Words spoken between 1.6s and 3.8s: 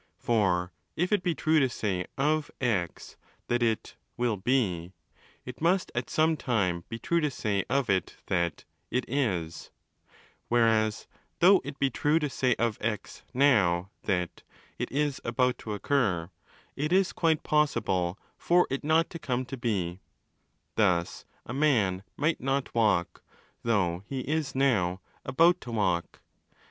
say of x that